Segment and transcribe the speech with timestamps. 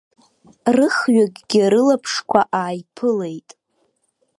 [0.75, 3.49] Рыхҩыкгьы рылаԥшқәа ааиԥылеит.